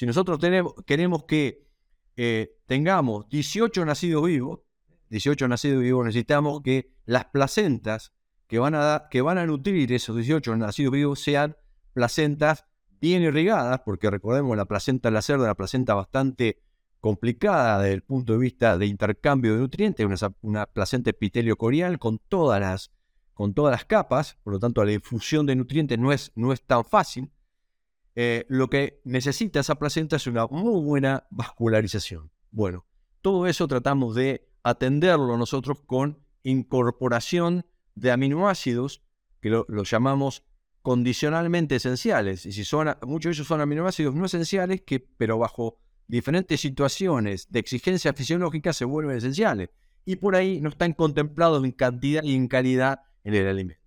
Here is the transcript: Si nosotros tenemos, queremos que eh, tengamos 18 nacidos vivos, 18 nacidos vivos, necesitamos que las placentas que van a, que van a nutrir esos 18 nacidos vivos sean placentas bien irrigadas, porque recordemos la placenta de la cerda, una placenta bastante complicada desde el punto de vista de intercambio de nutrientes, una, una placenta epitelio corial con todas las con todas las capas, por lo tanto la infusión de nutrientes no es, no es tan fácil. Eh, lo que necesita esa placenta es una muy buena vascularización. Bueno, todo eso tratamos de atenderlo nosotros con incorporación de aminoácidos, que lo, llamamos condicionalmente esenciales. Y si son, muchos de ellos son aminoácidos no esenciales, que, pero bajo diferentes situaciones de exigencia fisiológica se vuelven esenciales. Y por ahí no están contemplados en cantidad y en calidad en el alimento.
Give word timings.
Si 0.00 0.06
nosotros 0.06 0.38
tenemos, 0.38 0.72
queremos 0.86 1.24
que 1.24 1.68
eh, 2.16 2.56
tengamos 2.64 3.28
18 3.28 3.84
nacidos 3.84 4.24
vivos, 4.24 4.60
18 5.10 5.46
nacidos 5.46 5.82
vivos, 5.82 6.06
necesitamos 6.06 6.62
que 6.62 6.94
las 7.04 7.26
placentas 7.26 8.14
que 8.46 8.58
van 8.58 8.74
a, 8.74 9.08
que 9.10 9.20
van 9.20 9.36
a 9.36 9.44
nutrir 9.44 9.92
esos 9.92 10.16
18 10.16 10.56
nacidos 10.56 10.92
vivos 10.94 11.20
sean 11.20 11.54
placentas 11.92 12.64
bien 12.98 13.20
irrigadas, 13.20 13.82
porque 13.84 14.08
recordemos 14.08 14.56
la 14.56 14.64
placenta 14.64 15.10
de 15.10 15.12
la 15.12 15.20
cerda, 15.20 15.44
una 15.44 15.54
placenta 15.54 15.92
bastante 15.92 16.62
complicada 17.00 17.82
desde 17.82 17.92
el 17.92 18.02
punto 18.02 18.32
de 18.32 18.38
vista 18.38 18.78
de 18.78 18.86
intercambio 18.86 19.52
de 19.52 19.60
nutrientes, 19.60 20.06
una, 20.06 20.34
una 20.40 20.64
placenta 20.64 21.10
epitelio 21.10 21.58
corial 21.58 21.98
con 21.98 22.18
todas 22.26 22.58
las 22.58 22.90
con 23.34 23.52
todas 23.52 23.72
las 23.72 23.84
capas, 23.84 24.38
por 24.44 24.54
lo 24.54 24.58
tanto 24.58 24.82
la 24.82 24.92
infusión 24.92 25.44
de 25.44 25.56
nutrientes 25.56 25.98
no 25.98 26.10
es, 26.10 26.32
no 26.36 26.54
es 26.54 26.62
tan 26.62 26.86
fácil. 26.86 27.30
Eh, 28.22 28.44
lo 28.50 28.68
que 28.68 29.00
necesita 29.04 29.60
esa 29.60 29.76
placenta 29.76 30.16
es 30.16 30.26
una 30.26 30.46
muy 30.46 30.84
buena 30.84 31.26
vascularización. 31.30 32.30
Bueno, 32.50 32.84
todo 33.22 33.46
eso 33.46 33.66
tratamos 33.66 34.14
de 34.14 34.46
atenderlo 34.62 35.38
nosotros 35.38 35.78
con 35.86 36.22
incorporación 36.42 37.64
de 37.94 38.10
aminoácidos, 38.10 39.02
que 39.40 39.48
lo, 39.48 39.64
llamamos 39.84 40.44
condicionalmente 40.82 41.76
esenciales. 41.76 42.44
Y 42.44 42.52
si 42.52 42.66
son, 42.66 42.94
muchos 43.06 43.30
de 43.30 43.34
ellos 43.36 43.46
son 43.46 43.62
aminoácidos 43.62 44.14
no 44.14 44.26
esenciales, 44.26 44.82
que, 44.82 45.00
pero 45.00 45.38
bajo 45.38 45.78
diferentes 46.06 46.60
situaciones 46.60 47.50
de 47.50 47.60
exigencia 47.60 48.12
fisiológica 48.12 48.74
se 48.74 48.84
vuelven 48.84 49.16
esenciales. 49.16 49.70
Y 50.04 50.16
por 50.16 50.36
ahí 50.36 50.60
no 50.60 50.68
están 50.68 50.92
contemplados 50.92 51.64
en 51.64 51.72
cantidad 51.72 52.22
y 52.22 52.34
en 52.34 52.48
calidad 52.48 53.00
en 53.24 53.32
el 53.32 53.48
alimento. 53.48 53.78